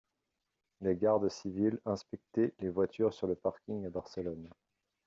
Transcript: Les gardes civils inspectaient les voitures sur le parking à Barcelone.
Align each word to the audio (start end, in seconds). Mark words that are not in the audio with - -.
Les 0.79 0.95
gardes 0.95 1.29
civils 1.29 1.79
inspectaient 1.85 2.55
les 2.59 2.69
voitures 2.69 3.13
sur 3.13 3.27
le 3.27 3.35
parking 3.35 3.85
à 3.85 3.91
Barcelone. 3.91 4.49